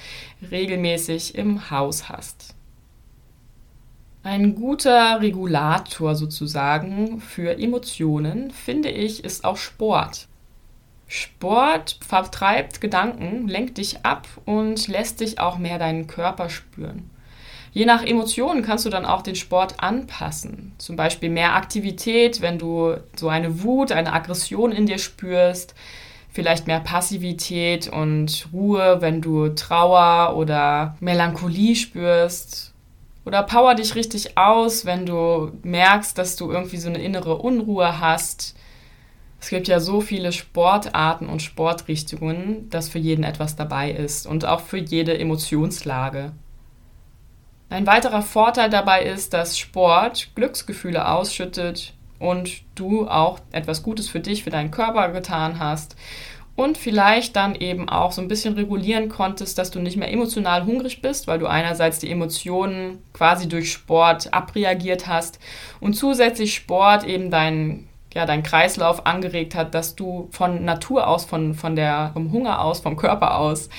regelmäßig 0.51 1.35
im 1.35 1.71
Haus 1.71 2.09
hast. 2.09 2.53
Ein 4.21 4.55
guter 4.55 5.21
Regulator 5.21 6.15
sozusagen 6.15 7.21
für 7.21 7.57
Emotionen, 7.57 8.51
finde 8.51 8.89
ich, 8.89 9.23
ist 9.23 9.45
auch 9.45 9.57
Sport. 9.57 10.27
Sport 11.07 11.97
vertreibt 12.05 12.81
Gedanken, 12.81 13.47
lenkt 13.47 13.77
dich 13.77 14.05
ab 14.05 14.27
und 14.45 14.87
lässt 14.87 15.21
dich 15.21 15.39
auch 15.39 15.57
mehr 15.57 15.79
deinen 15.79 16.07
Körper 16.07 16.49
spüren. 16.49 17.09
Je 17.73 17.85
nach 17.85 18.03
Emotionen 18.05 18.61
kannst 18.61 18.85
du 18.85 18.91
dann 18.91 19.05
auch 19.05 19.23
den 19.23 19.35
Sport 19.35 19.79
anpassen. 19.79 20.73
Zum 20.77 20.95
Beispiel 20.95 21.31
mehr 21.31 21.55
Aktivität, 21.55 22.39
wenn 22.41 22.59
du 22.59 22.95
so 23.15 23.29
eine 23.29 23.63
Wut, 23.63 23.91
eine 23.91 24.13
Aggression 24.13 24.71
in 24.71 24.85
dir 24.85 24.99
spürst. 24.99 25.73
Vielleicht 26.31 26.67
mehr 26.67 26.79
Passivität 26.79 27.87
und 27.87 28.47
Ruhe, 28.53 28.97
wenn 29.01 29.21
du 29.21 29.49
Trauer 29.49 30.35
oder 30.35 30.95
Melancholie 30.99 31.75
spürst. 31.75 32.73
Oder 33.25 33.41
power 33.41 33.73
dich 33.73 33.95
richtig 33.95 34.37
aus, 34.37 34.85
wenn 34.85 35.07
du 35.07 35.51
merkst, 35.63 36.15
dass 36.17 36.35
du 36.35 36.51
irgendwie 36.51 36.77
so 36.77 36.89
eine 36.89 37.01
innere 37.01 37.37
Unruhe 37.37 37.99
hast. 37.99 38.55
Es 39.39 39.49
gibt 39.49 39.67
ja 39.67 39.79
so 39.79 39.99
viele 39.99 40.31
Sportarten 40.31 41.27
und 41.27 41.41
Sportrichtungen, 41.41 42.69
dass 42.69 42.89
für 42.89 42.99
jeden 42.99 43.23
etwas 43.23 43.55
dabei 43.55 43.91
ist 43.91 44.27
und 44.27 44.45
auch 44.45 44.61
für 44.61 44.77
jede 44.77 45.17
Emotionslage. 45.17 46.33
Ein 47.73 47.87
weiterer 47.87 48.21
Vorteil 48.21 48.69
dabei 48.69 49.01
ist, 49.01 49.33
dass 49.33 49.57
Sport 49.57 50.35
Glücksgefühle 50.35 51.09
ausschüttet 51.09 51.95
und 52.19 52.61
du 52.75 53.07
auch 53.07 53.39
etwas 53.51 53.81
Gutes 53.81 54.07
für 54.07 54.19
dich, 54.19 54.43
für 54.43 54.51
deinen 54.51 54.69
Körper 54.69 55.09
getan 55.09 55.57
hast 55.57 55.95
und 56.55 56.77
vielleicht 56.77 57.35
dann 57.35 57.55
eben 57.55 57.89
auch 57.89 58.11
so 58.11 58.21
ein 58.21 58.27
bisschen 58.27 58.53
regulieren 58.53 59.09
konntest, 59.09 59.57
dass 59.57 59.71
du 59.71 59.79
nicht 59.79 59.97
mehr 59.97 60.11
emotional 60.11 60.65
hungrig 60.65 61.01
bist, 61.01 61.25
weil 61.25 61.39
du 61.39 61.47
einerseits 61.47 61.97
die 61.97 62.11
Emotionen 62.11 63.01
quasi 63.11 63.49
durch 63.49 63.71
Sport 63.71 64.31
abreagiert 64.31 65.07
hast 65.07 65.39
und 65.79 65.95
zusätzlich 65.95 66.53
Sport 66.53 67.05
eben 67.05 67.31
deinen 67.31 67.89
ja, 68.13 68.27
dein 68.27 68.43
Kreislauf 68.43 69.07
angeregt 69.07 69.55
hat, 69.55 69.73
dass 69.73 69.95
du 69.95 70.27
von 70.29 70.63
Natur 70.63 71.07
aus, 71.07 71.25
von, 71.25 71.55
von 71.55 71.75
der, 71.75 72.11
vom 72.13 72.31
Hunger 72.31 72.61
aus, 72.61 72.81
vom 72.81 72.95
Körper 72.97 73.39
aus 73.39 73.69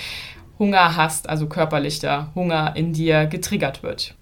Hunger 0.59 0.97
hast, 0.97 1.29
also 1.29 1.47
körperlicher 1.47 2.31
Hunger 2.35 2.75
in 2.77 2.93
dir 2.93 3.27
getriggert 3.27 3.83
wird. 3.83 4.15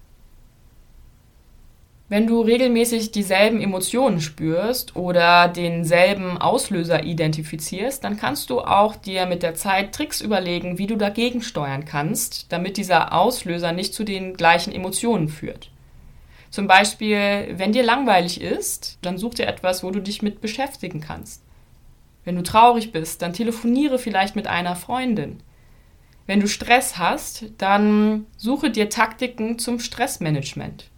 Wenn 2.09 2.27
du 2.27 2.41
regelmäßig 2.41 3.11
dieselben 3.11 3.59
Emotionen 3.59 4.21
spürst 4.21 4.95
oder 4.95 5.47
denselben 5.47 6.37
Auslöser 6.37 7.03
identifizierst, 7.03 8.03
dann 8.03 8.17
kannst 8.17 8.49
du 8.49 8.61
auch 8.61 8.95
dir 8.95 9.25
mit 9.25 9.41
der 9.41 9.55
Zeit 9.55 9.95
Tricks 9.95 10.21
überlegen, 10.21 10.77
wie 10.77 10.85
du 10.85 10.95
dagegen 10.95 11.41
steuern 11.41 11.85
kannst, 11.85 12.51
damit 12.51 12.77
dieser 12.77 13.13
Auslöser 13.13 13.71
nicht 13.71 13.95
zu 13.95 14.03
den 14.03 14.35
gleichen 14.35 14.73
Emotionen 14.73 15.27
führt. 15.27 15.71
Zum 16.51 16.67
Beispiel, 16.67 17.55
wenn 17.57 17.71
dir 17.71 17.81
langweilig 17.81 18.39
ist, 18.39 18.99
dann 19.01 19.17
such 19.17 19.33
dir 19.33 19.47
etwas, 19.47 19.83
wo 19.83 19.89
du 19.89 19.99
dich 19.99 20.21
mit 20.21 20.39
beschäftigen 20.39 20.99
kannst. 20.99 21.41
Wenn 22.25 22.35
du 22.35 22.43
traurig 22.43 22.91
bist, 22.91 23.23
dann 23.23 23.33
telefoniere 23.33 23.97
vielleicht 23.97 24.35
mit 24.35 24.45
einer 24.45 24.75
Freundin. 24.75 25.41
Wenn 26.25 26.39
du 26.39 26.47
Stress 26.47 26.97
hast, 26.97 27.45
dann 27.57 28.25
suche 28.37 28.69
dir 28.69 28.89
Taktiken 28.89 29.59
zum 29.59 29.79
Stressmanagement. 29.79 30.89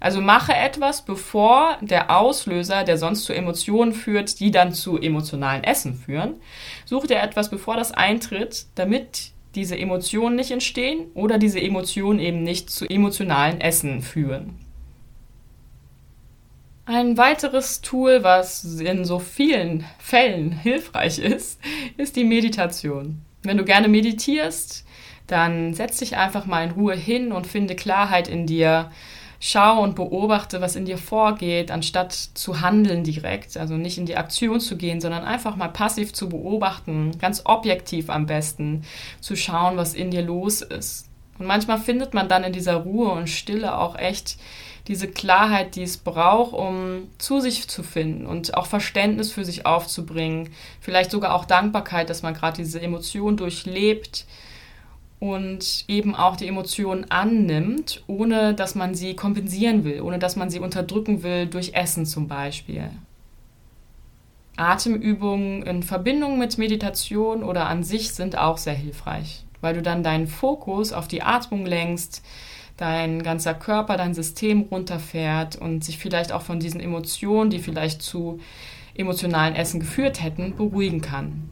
Also 0.00 0.20
mache 0.20 0.52
etwas, 0.52 1.04
bevor 1.04 1.78
der 1.80 2.10
Auslöser, 2.10 2.82
der 2.82 2.98
sonst 2.98 3.24
zu 3.24 3.32
Emotionen 3.32 3.92
führt, 3.92 4.40
die 4.40 4.50
dann 4.50 4.72
zu 4.72 4.98
emotionalen 4.98 5.62
Essen 5.62 5.94
führen. 5.94 6.34
Suche 6.84 7.06
dir 7.06 7.20
etwas, 7.20 7.50
bevor 7.50 7.76
das 7.76 7.92
eintritt, 7.92 8.66
damit 8.74 9.30
diese 9.54 9.78
Emotionen 9.78 10.34
nicht 10.34 10.50
entstehen 10.50 11.06
oder 11.14 11.38
diese 11.38 11.60
Emotionen 11.60 12.18
eben 12.18 12.42
nicht 12.42 12.70
zu 12.70 12.88
emotionalen 12.88 13.60
Essen 13.60 14.02
führen. 14.02 14.58
Ein 16.84 17.16
weiteres 17.16 17.80
Tool, 17.80 18.24
was 18.24 18.64
in 18.80 19.04
so 19.04 19.20
vielen 19.20 19.84
Fällen 19.98 20.50
hilfreich 20.50 21.20
ist, 21.20 21.60
ist 21.96 22.16
die 22.16 22.24
Meditation. 22.24 23.22
Wenn 23.42 23.56
du 23.56 23.64
gerne 23.64 23.88
meditierst, 23.88 24.84
dann 25.26 25.74
setz 25.74 25.98
dich 25.98 26.16
einfach 26.16 26.46
mal 26.46 26.64
in 26.64 26.72
Ruhe 26.72 26.94
hin 26.94 27.32
und 27.32 27.46
finde 27.46 27.74
Klarheit 27.74 28.28
in 28.28 28.46
dir. 28.46 28.90
Schau 29.44 29.82
und 29.82 29.96
beobachte, 29.96 30.60
was 30.60 30.76
in 30.76 30.84
dir 30.84 30.98
vorgeht, 30.98 31.72
anstatt 31.72 32.12
zu 32.12 32.60
handeln 32.60 33.02
direkt, 33.02 33.56
also 33.56 33.74
nicht 33.74 33.98
in 33.98 34.06
die 34.06 34.16
Aktion 34.16 34.60
zu 34.60 34.76
gehen, 34.76 35.00
sondern 35.00 35.24
einfach 35.24 35.56
mal 35.56 35.66
passiv 35.66 36.12
zu 36.12 36.28
beobachten, 36.28 37.18
ganz 37.18 37.42
objektiv 37.44 38.08
am 38.08 38.26
besten, 38.26 38.84
zu 39.20 39.34
schauen, 39.34 39.76
was 39.76 39.94
in 39.94 40.12
dir 40.12 40.22
los 40.22 40.62
ist. 40.62 41.08
Und 41.40 41.46
manchmal 41.46 41.78
findet 41.78 42.14
man 42.14 42.28
dann 42.28 42.44
in 42.44 42.52
dieser 42.52 42.76
Ruhe 42.76 43.10
und 43.10 43.28
Stille 43.28 43.76
auch 43.76 43.98
echt 43.98 44.36
diese 44.88 45.08
Klarheit, 45.08 45.76
die 45.76 45.82
es 45.82 45.98
braucht, 45.98 46.52
um 46.52 47.08
zu 47.18 47.40
sich 47.40 47.68
zu 47.68 47.82
finden 47.82 48.26
und 48.26 48.56
auch 48.56 48.66
Verständnis 48.66 49.30
für 49.30 49.44
sich 49.44 49.64
aufzubringen. 49.64 50.50
Vielleicht 50.80 51.10
sogar 51.10 51.34
auch 51.34 51.44
Dankbarkeit, 51.44 52.10
dass 52.10 52.22
man 52.22 52.34
gerade 52.34 52.56
diese 52.56 52.80
Emotion 52.80 53.36
durchlebt 53.36 54.26
und 55.20 55.84
eben 55.86 56.16
auch 56.16 56.34
die 56.34 56.48
Emotionen 56.48 57.08
annimmt, 57.10 58.02
ohne 58.08 58.54
dass 58.54 58.74
man 58.74 58.96
sie 58.96 59.14
kompensieren 59.14 59.84
will, 59.84 60.00
ohne 60.00 60.18
dass 60.18 60.34
man 60.34 60.50
sie 60.50 60.58
unterdrücken 60.58 61.22
will 61.22 61.46
durch 61.46 61.74
Essen 61.74 62.06
zum 62.06 62.26
Beispiel. 62.26 62.90
Atemübungen 64.56 65.62
in 65.62 65.84
Verbindung 65.84 66.40
mit 66.40 66.58
Meditation 66.58 67.44
oder 67.44 67.68
an 67.68 67.84
sich 67.84 68.12
sind 68.12 68.36
auch 68.36 68.58
sehr 68.58 68.74
hilfreich, 68.74 69.44
weil 69.60 69.74
du 69.74 69.82
dann 69.82 70.02
deinen 70.02 70.26
Fokus 70.26 70.92
auf 70.92 71.06
die 71.06 71.22
Atmung 71.22 71.66
lenkst, 71.66 72.22
dein 72.76 73.22
ganzer 73.22 73.54
Körper, 73.54 73.96
dein 73.96 74.14
System 74.14 74.62
runterfährt 74.70 75.56
und 75.56 75.84
sich 75.84 75.98
vielleicht 75.98 76.32
auch 76.32 76.42
von 76.42 76.60
diesen 76.60 76.80
Emotionen, 76.80 77.50
die 77.50 77.58
vielleicht 77.58 78.02
zu 78.02 78.40
emotionalen 78.94 79.54
Essen 79.54 79.80
geführt 79.80 80.22
hätten, 80.22 80.56
beruhigen 80.56 81.00
kann. 81.00 81.50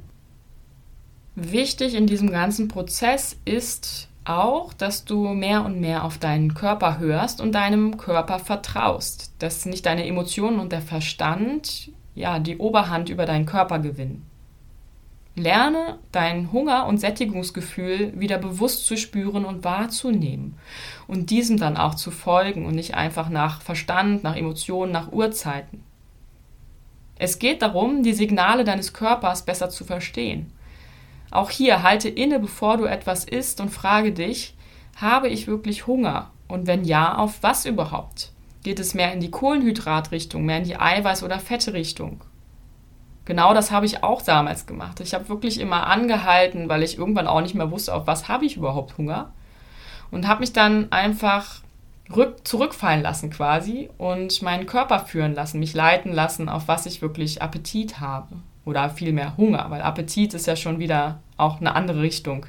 Wichtig 1.35 1.95
in 1.95 2.07
diesem 2.07 2.31
ganzen 2.31 2.69
Prozess 2.69 3.37
ist 3.45 4.09
auch, 4.25 4.73
dass 4.75 5.05
du 5.05 5.29
mehr 5.29 5.65
und 5.65 5.81
mehr 5.81 6.05
auf 6.05 6.19
deinen 6.19 6.55
Körper 6.55 6.99
hörst 6.99 7.41
und 7.41 7.53
deinem 7.53 7.97
Körper 7.97 8.39
vertraust, 8.39 9.33
dass 9.39 9.65
nicht 9.65 9.87
deine 9.87 10.07
Emotionen 10.07 10.61
und 10.61 10.73
der 10.73 10.83
Verstand 10.83 11.91
ja 12.15 12.39
die 12.39 12.59
Oberhand 12.59 13.09
über 13.09 13.25
deinen 13.27 13.47
Körper 13.47 13.79
gewinnen. 13.79 14.30
Lerne 15.41 15.99
dein 16.13 16.53
Hunger- 16.53 16.87
und 16.87 16.99
Sättigungsgefühl 16.99 18.13
wieder 18.19 18.39
bewusst 18.39 18.87
zu 18.87 18.97
spüren 18.97 19.45
und 19.45 19.65
wahrzunehmen 19.65 20.59
und 21.07 21.31
diesem 21.31 21.57
dann 21.57 21.77
auch 21.77 21.95
zu 21.95 22.11
folgen 22.11 22.67
und 22.67 22.75
nicht 22.75 22.95
einfach 22.95 23.29
nach 23.29 23.63
Verstand, 23.63 24.23
nach 24.23 24.37
Emotionen, 24.37 24.93
nach 24.93 25.11
Uhrzeiten. 25.11 25.83
Es 27.17 27.39
geht 27.39 27.63
darum, 27.63 28.03
die 28.03 28.15
Signale 28.15 28.65
deines 28.65 28.93
Körpers 28.93 29.45
besser 29.45 29.69
zu 29.69 29.85
verstehen. 29.85 30.53
Auch 31.31 31.51
hier 31.51 31.83
halte 31.83 32.09
inne, 32.09 32.39
bevor 32.39 32.77
du 32.77 32.85
etwas 32.85 33.25
isst 33.25 33.61
und 33.61 33.71
frage 33.71 34.13
dich, 34.13 34.55
habe 34.97 35.29
ich 35.29 35.47
wirklich 35.47 35.87
Hunger? 35.87 36.31
Und 36.49 36.67
wenn 36.67 36.85
ja, 36.85 37.17
auf 37.17 37.43
was 37.43 37.67
überhaupt? 37.67 38.33
Geht 38.63 38.81
es 38.81 38.95
mehr 38.95 39.13
in 39.13 39.21
die 39.21 39.31
Kohlenhydratrichtung, 39.31 40.45
mehr 40.45 40.59
in 40.59 40.65
die 40.65 40.79
Eiweiß- 40.79 41.25
oder 41.25 41.39
Fette-Richtung? 41.39 42.21
Genau 43.31 43.55
das 43.55 43.71
habe 43.71 43.87
ich 43.87 44.03
auch 44.03 44.23
damals 44.23 44.67
gemacht. 44.67 44.99
Ich 44.99 45.15
habe 45.15 45.29
wirklich 45.29 45.61
immer 45.61 45.87
angehalten, 45.87 46.69
weil 46.69 46.83
ich 46.83 46.99
irgendwann 46.99 47.29
auch 47.29 47.41
nicht 47.41 47.55
mehr 47.55 47.71
wusste, 47.71 47.95
auf 47.95 48.09
was 48.09 48.27
habe 48.27 48.45
ich 48.45 48.57
überhaupt 48.57 48.99
Hunger. 48.99 49.31
Und 50.11 50.27
habe 50.27 50.41
mich 50.41 50.53
dann 50.53 50.91
einfach 50.91 51.61
rück, 52.13 52.39
zurückfallen 52.43 53.03
lassen 53.03 53.31
quasi 53.31 53.89
und 53.99 54.43
meinen 54.43 54.67
Körper 54.67 54.99
führen 54.99 55.33
lassen, 55.33 55.61
mich 55.61 55.75
leiten 55.75 56.13
lassen, 56.13 56.49
auf 56.49 56.67
was 56.67 56.87
ich 56.87 57.03
wirklich 57.03 57.41
Appetit 57.41 58.01
habe. 58.01 58.35
Oder 58.65 58.91
vielmehr 58.91 59.37
Hunger, 59.37 59.65
weil 59.69 59.83
Appetit 59.83 60.35
ist 60.35 60.49
ja 60.49 60.57
schon 60.57 60.81
wieder 60.81 61.21
auch 61.37 61.61
eine 61.61 61.77
andere 61.77 62.03
Richtung. 62.03 62.47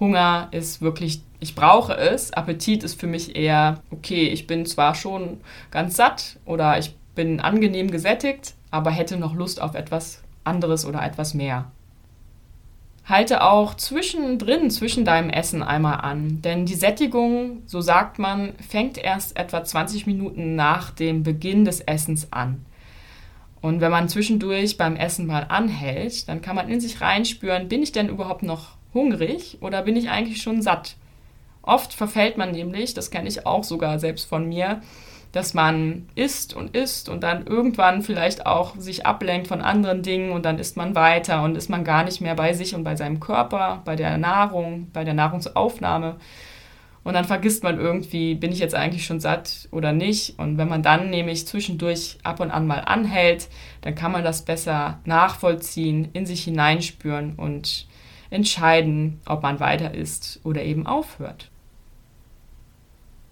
Hunger 0.00 0.48
ist 0.50 0.82
wirklich, 0.82 1.22
ich 1.38 1.54
brauche 1.54 1.96
es. 1.96 2.32
Appetit 2.32 2.82
ist 2.82 2.98
für 2.98 3.06
mich 3.06 3.36
eher, 3.36 3.82
okay, 3.92 4.26
ich 4.26 4.48
bin 4.48 4.66
zwar 4.66 4.96
schon 4.96 5.40
ganz 5.70 5.94
satt 5.94 6.40
oder 6.44 6.76
ich 6.76 6.96
bin 7.14 7.38
angenehm 7.38 7.88
gesättigt, 7.88 8.54
aber 8.70 8.90
hätte 8.90 9.16
noch 9.16 9.34
Lust 9.34 9.60
auf 9.60 9.74
etwas 9.74 10.22
anderes 10.44 10.84
oder 10.84 11.02
etwas 11.04 11.34
mehr. 11.34 11.70
Halte 13.04 13.42
auch 13.42 13.74
zwischendrin, 13.74 14.70
zwischen 14.70 15.06
deinem 15.06 15.30
Essen 15.30 15.62
einmal 15.62 16.00
an, 16.02 16.42
denn 16.42 16.66
die 16.66 16.74
Sättigung, 16.74 17.62
so 17.64 17.80
sagt 17.80 18.18
man, 18.18 18.52
fängt 18.56 18.98
erst 18.98 19.38
etwa 19.38 19.64
20 19.64 20.06
Minuten 20.06 20.56
nach 20.56 20.90
dem 20.90 21.22
Beginn 21.22 21.64
des 21.64 21.80
Essens 21.80 22.32
an. 22.32 22.66
Und 23.62 23.80
wenn 23.80 23.90
man 23.90 24.10
zwischendurch 24.10 24.76
beim 24.76 24.94
Essen 24.94 25.26
mal 25.26 25.46
anhält, 25.48 26.28
dann 26.28 26.42
kann 26.42 26.54
man 26.54 26.68
in 26.68 26.80
sich 26.80 27.00
reinspüren, 27.00 27.68
bin 27.68 27.82
ich 27.82 27.92
denn 27.92 28.10
überhaupt 28.10 28.42
noch 28.42 28.76
hungrig 28.92 29.56
oder 29.62 29.82
bin 29.82 29.96
ich 29.96 30.10
eigentlich 30.10 30.42
schon 30.42 30.60
satt? 30.60 30.96
Oft 31.62 31.92
verfällt 31.92 32.36
man 32.36 32.52
nämlich, 32.52 32.94
das 32.94 33.10
kenne 33.10 33.28
ich 33.28 33.46
auch 33.46 33.64
sogar 33.64 33.98
selbst 33.98 34.28
von 34.28 34.48
mir, 34.48 34.80
dass 35.32 35.54
man 35.54 36.08
isst 36.14 36.54
und 36.54 36.74
isst 36.74 37.08
und 37.08 37.22
dann 37.22 37.46
irgendwann 37.46 38.02
vielleicht 38.02 38.46
auch 38.46 38.76
sich 38.76 39.06
ablenkt 39.06 39.46
von 39.48 39.60
anderen 39.60 40.02
Dingen 40.02 40.32
und 40.32 40.44
dann 40.44 40.58
isst 40.58 40.76
man 40.76 40.94
weiter 40.94 41.42
und 41.42 41.56
ist 41.56 41.68
man 41.68 41.84
gar 41.84 42.04
nicht 42.04 42.20
mehr 42.20 42.34
bei 42.34 42.54
sich 42.54 42.74
und 42.74 42.84
bei 42.84 42.96
seinem 42.96 43.20
Körper, 43.20 43.82
bei 43.84 43.96
der 43.96 44.16
Nahrung, 44.18 44.88
bei 44.92 45.04
der 45.04 45.14
Nahrungsaufnahme. 45.14 46.16
Und 47.04 47.14
dann 47.14 47.24
vergisst 47.24 47.62
man 47.62 47.78
irgendwie, 47.78 48.34
bin 48.34 48.52
ich 48.52 48.58
jetzt 48.58 48.74
eigentlich 48.74 49.06
schon 49.06 49.20
satt 49.20 49.68
oder 49.70 49.92
nicht. 49.92 50.38
Und 50.38 50.58
wenn 50.58 50.68
man 50.68 50.82
dann 50.82 51.08
nämlich 51.10 51.46
zwischendurch 51.46 52.18
ab 52.22 52.40
und 52.40 52.50
an 52.50 52.66
mal 52.66 52.80
anhält, 52.80 53.48
dann 53.80 53.94
kann 53.94 54.12
man 54.12 54.24
das 54.24 54.44
besser 54.44 54.98
nachvollziehen, 55.04 56.08
in 56.12 56.26
sich 56.26 56.44
hineinspüren 56.44 57.34
und 57.36 57.86
entscheiden, 58.30 59.20
ob 59.26 59.42
man 59.42 59.60
weiter 59.60 59.94
isst 59.94 60.40
oder 60.44 60.62
eben 60.62 60.86
aufhört. 60.86 61.50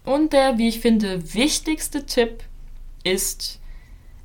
Und 0.07 0.31
der, 0.31 0.57
wie 0.57 0.69
ich 0.69 0.79
finde, 0.79 1.33
wichtigste 1.33 2.05
Tipp 2.05 2.45
ist, 3.03 3.59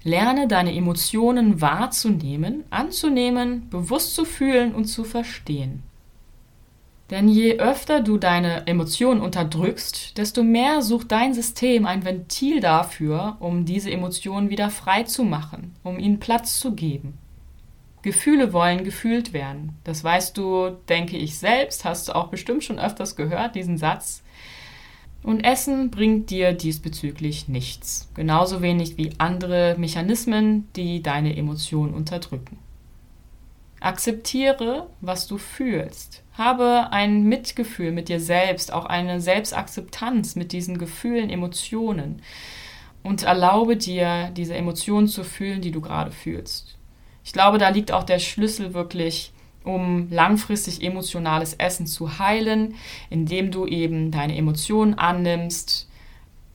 lerne 0.04 0.46
deine 0.46 0.76
Emotionen 0.76 1.60
wahrzunehmen, 1.60 2.62
anzunehmen, 2.70 3.68
bewusst 3.68 4.14
zu 4.14 4.24
fühlen 4.24 4.76
und 4.76 4.84
zu 4.84 5.02
verstehen. 5.02 5.82
Denn 7.10 7.28
je 7.28 7.58
öfter 7.58 8.00
du 8.00 8.16
deine 8.16 8.68
Emotionen 8.68 9.20
unterdrückst, 9.20 10.16
desto 10.18 10.44
mehr 10.44 10.82
sucht 10.82 11.10
dein 11.10 11.34
System 11.34 11.84
ein 11.84 12.04
Ventil 12.04 12.60
dafür, 12.60 13.36
um 13.40 13.64
diese 13.64 13.90
Emotionen 13.90 14.50
wieder 14.50 14.70
frei 14.70 15.02
zu 15.02 15.24
machen, 15.24 15.74
um 15.82 15.98
ihnen 15.98 16.20
Platz 16.20 16.60
zu 16.60 16.76
geben. 16.76 17.18
Gefühle 18.02 18.52
wollen 18.52 18.84
gefühlt 18.84 19.32
werden. 19.32 19.76
Das 19.82 20.04
weißt 20.04 20.38
du, 20.38 20.70
denke 20.88 21.16
ich 21.16 21.36
selbst, 21.36 21.84
hast 21.84 22.06
du 22.06 22.14
auch 22.14 22.28
bestimmt 22.28 22.62
schon 22.62 22.78
öfters 22.78 23.16
gehört, 23.16 23.56
diesen 23.56 23.78
Satz. 23.78 24.21
Und 25.22 25.44
Essen 25.44 25.90
bringt 25.90 26.30
dir 26.30 26.52
diesbezüglich 26.52 27.48
nichts. 27.48 28.10
Genauso 28.14 28.60
wenig 28.60 28.96
wie 28.96 29.12
andere 29.18 29.76
Mechanismen, 29.78 30.68
die 30.74 31.02
deine 31.02 31.36
Emotionen 31.36 31.94
unterdrücken. 31.94 32.58
Akzeptiere, 33.78 34.88
was 35.00 35.26
du 35.26 35.38
fühlst. 35.38 36.22
Habe 36.34 36.88
ein 36.92 37.24
Mitgefühl 37.24 37.92
mit 37.92 38.08
dir 38.08 38.20
selbst, 38.20 38.72
auch 38.72 38.86
eine 38.86 39.20
Selbstakzeptanz 39.20 40.34
mit 40.34 40.52
diesen 40.52 40.78
Gefühlen, 40.78 41.30
Emotionen. 41.30 42.22
Und 43.02 43.24
erlaube 43.24 43.76
dir, 43.76 44.30
diese 44.36 44.54
Emotionen 44.54 45.08
zu 45.08 45.24
fühlen, 45.24 45.60
die 45.60 45.72
du 45.72 45.80
gerade 45.80 46.12
fühlst. 46.12 46.76
Ich 47.24 47.32
glaube, 47.32 47.58
da 47.58 47.68
liegt 47.68 47.92
auch 47.92 48.04
der 48.04 48.18
Schlüssel 48.18 48.74
wirklich 48.74 49.32
um 49.64 50.10
langfristig 50.10 50.82
emotionales 50.82 51.54
Essen 51.54 51.86
zu 51.86 52.18
heilen, 52.18 52.74
indem 53.10 53.50
du 53.50 53.66
eben 53.66 54.10
deine 54.10 54.36
Emotionen 54.36 54.94
annimmst, 54.94 55.88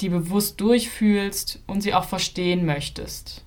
die 0.01 0.09
bewusst 0.09 0.61
durchfühlst 0.61 1.63
und 1.67 1.81
sie 1.81 1.93
auch 1.93 2.05
verstehen 2.05 2.65
möchtest. 2.65 3.43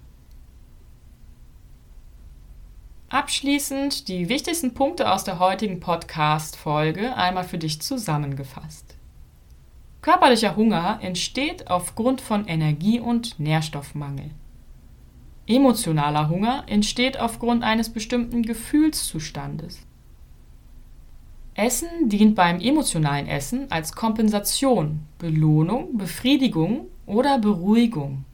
Abschließend 3.08 4.06
die 4.06 4.28
wichtigsten 4.28 4.72
Punkte 4.72 5.10
aus 5.10 5.24
der 5.24 5.40
heutigen 5.40 5.80
Podcast-Folge 5.80 7.16
einmal 7.16 7.44
für 7.44 7.58
dich 7.58 7.82
zusammengefasst. 7.82 8.96
Körperlicher 10.00 10.56
Hunger 10.56 11.00
entsteht 11.02 11.68
aufgrund 11.68 12.20
von 12.20 12.46
Energie- 12.46 13.00
und 13.00 13.38
Nährstoffmangel. 13.38 14.30
Emotionaler 15.50 16.28
Hunger 16.28 16.64
entsteht 16.68 17.18
aufgrund 17.18 17.64
eines 17.64 17.90
bestimmten 17.90 18.42
Gefühlszustandes. 18.42 19.80
Essen 21.54 22.08
dient 22.08 22.36
beim 22.36 22.60
emotionalen 22.60 23.26
Essen 23.26 23.66
als 23.70 23.92
Kompensation, 23.92 25.00
Belohnung, 25.18 25.98
Befriedigung 25.98 26.86
oder 27.04 27.38
Beruhigung. 27.38 28.24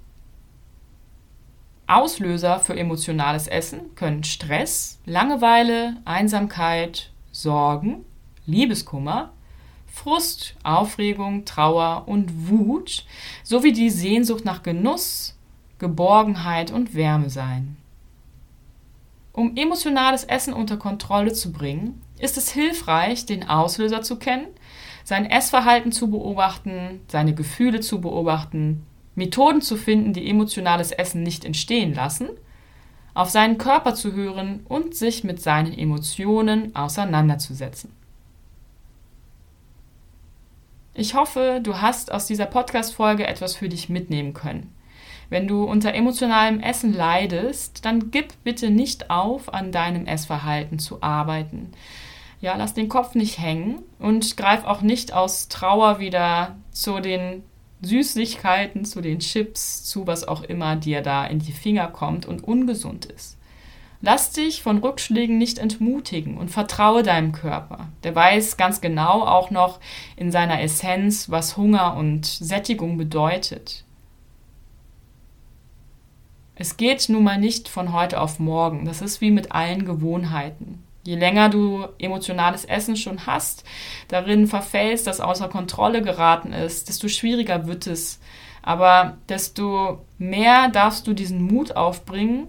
Auslöser 1.86 2.60
für 2.60 2.76
emotionales 2.76 3.48
Essen 3.48 3.94
können 3.94 4.22
Stress, 4.22 4.98
Langeweile, 5.06 5.96
Einsamkeit, 6.04 7.10
Sorgen, 7.32 8.04
Liebeskummer, 8.44 9.32
Frust, 9.86 10.54
Aufregung, 10.62 11.46
Trauer 11.46 12.04
und 12.06 12.48
Wut 12.50 13.06
sowie 13.42 13.72
die 13.72 13.88
Sehnsucht 13.88 14.44
nach 14.44 14.62
Genuss, 14.62 15.35
Geborgenheit 15.78 16.70
und 16.70 16.94
Wärme 16.94 17.30
sein. 17.30 17.76
Um 19.32 19.56
emotionales 19.56 20.24
Essen 20.24 20.54
unter 20.54 20.78
Kontrolle 20.78 21.32
zu 21.32 21.52
bringen, 21.52 22.00
ist 22.18 22.38
es 22.38 22.50
hilfreich, 22.50 23.26
den 23.26 23.48
Auslöser 23.48 24.00
zu 24.00 24.16
kennen, 24.16 24.46
sein 25.04 25.26
Essverhalten 25.26 25.92
zu 25.92 26.10
beobachten, 26.10 27.00
seine 27.08 27.34
Gefühle 27.34 27.80
zu 27.80 28.00
beobachten, 28.00 28.86
Methoden 29.14 29.60
zu 29.60 29.76
finden, 29.76 30.12
die 30.12 30.28
emotionales 30.28 30.90
Essen 30.90 31.22
nicht 31.22 31.44
entstehen 31.44 31.94
lassen, 31.94 32.28
auf 33.14 33.30
seinen 33.30 33.58
Körper 33.58 33.94
zu 33.94 34.12
hören 34.12 34.60
und 34.68 34.94
sich 34.94 35.24
mit 35.24 35.40
seinen 35.40 35.72
Emotionen 35.76 36.74
auseinanderzusetzen. 36.74 37.90
Ich 40.92 41.14
hoffe, 41.14 41.60
du 41.62 41.80
hast 41.80 42.10
aus 42.10 42.26
dieser 42.26 42.46
Podcast-Folge 42.46 43.26
etwas 43.26 43.54
für 43.54 43.68
dich 43.68 43.90
mitnehmen 43.90 44.32
können. 44.32 44.74
Wenn 45.28 45.48
du 45.48 45.64
unter 45.64 45.94
emotionalem 45.94 46.60
Essen 46.60 46.92
leidest, 46.92 47.84
dann 47.84 48.10
gib 48.10 48.32
bitte 48.44 48.70
nicht 48.70 49.10
auf, 49.10 49.52
an 49.52 49.72
deinem 49.72 50.06
Essverhalten 50.06 50.78
zu 50.78 51.02
arbeiten. 51.02 51.72
Ja, 52.40 52.54
lass 52.56 52.74
den 52.74 52.88
Kopf 52.88 53.14
nicht 53.14 53.38
hängen 53.38 53.82
und 53.98 54.36
greif 54.36 54.64
auch 54.64 54.82
nicht 54.82 55.12
aus 55.12 55.48
Trauer 55.48 55.98
wieder 55.98 56.56
zu 56.70 57.00
den 57.00 57.42
Süßigkeiten, 57.82 58.84
zu 58.84 59.00
den 59.00 59.20
Chips, 59.20 59.84
zu 59.84 60.06
was 60.06 60.26
auch 60.26 60.42
immer 60.42 60.76
dir 60.76 61.02
da 61.02 61.24
in 61.24 61.38
die 61.38 61.52
Finger 61.52 61.88
kommt 61.88 62.26
und 62.26 62.44
ungesund 62.44 63.06
ist. 63.06 63.36
Lass 64.02 64.32
dich 64.32 64.62
von 64.62 64.78
Rückschlägen 64.78 65.38
nicht 65.38 65.58
entmutigen 65.58 66.36
und 66.36 66.50
vertraue 66.50 67.02
deinem 67.02 67.32
Körper. 67.32 67.88
Der 68.04 68.14
weiß 68.14 68.58
ganz 68.58 68.80
genau 68.80 69.22
auch 69.22 69.50
noch 69.50 69.80
in 70.16 70.30
seiner 70.30 70.60
Essenz, 70.60 71.30
was 71.30 71.56
Hunger 71.56 71.96
und 71.96 72.26
Sättigung 72.26 72.98
bedeutet. 72.98 73.85
Es 76.58 76.78
geht 76.78 77.10
nun 77.10 77.22
mal 77.22 77.38
nicht 77.38 77.68
von 77.68 77.92
heute 77.92 78.18
auf 78.18 78.38
morgen. 78.38 78.86
Das 78.86 79.02
ist 79.02 79.20
wie 79.20 79.30
mit 79.30 79.52
allen 79.52 79.84
Gewohnheiten. 79.84 80.82
Je 81.04 81.14
länger 81.14 81.50
du 81.50 81.86
emotionales 81.98 82.64
Essen 82.64 82.96
schon 82.96 83.26
hast, 83.26 83.62
darin 84.08 84.46
verfällst, 84.46 85.06
das 85.06 85.20
außer 85.20 85.48
Kontrolle 85.48 86.02
geraten 86.02 86.52
ist, 86.52 86.88
desto 86.88 87.08
schwieriger 87.08 87.66
wird 87.66 87.86
es. 87.86 88.20
Aber 88.62 89.18
desto 89.28 90.00
mehr 90.18 90.68
darfst 90.70 91.06
du 91.06 91.12
diesen 91.12 91.42
Mut 91.42 91.76
aufbringen 91.76 92.48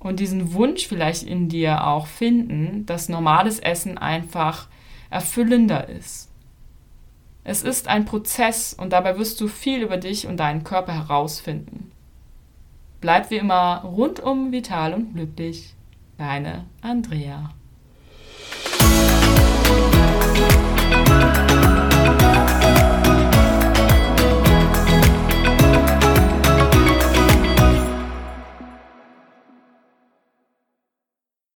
und 0.00 0.18
diesen 0.18 0.52
Wunsch 0.52 0.88
vielleicht 0.88 1.22
in 1.22 1.48
dir 1.48 1.86
auch 1.86 2.08
finden, 2.08 2.84
dass 2.84 3.08
normales 3.08 3.60
Essen 3.60 3.96
einfach 3.96 4.66
erfüllender 5.08 5.88
ist. 5.88 6.28
Es 7.44 7.62
ist 7.62 7.88
ein 7.88 8.04
Prozess 8.04 8.74
und 8.74 8.92
dabei 8.92 9.16
wirst 9.18 9.40
du 9.40 9.48
viel 9.48 9.82
über 9.82 9.96
dich 9.96 10.26
und 10.26 10.36
deinen 10.36 10.64
Körper 10.64 10.92
herausfinden. 10.92 11.92
Bleib 13.00 13.30
wie 13.30 13.36
immer 13.36 13.82
rundum 13.82 14.52
vital 14.52 14.92
und 14.92 15.14
glücklich. 15.14 15.74
Deine 16.18 16.66
Andrea. 16.82 17.50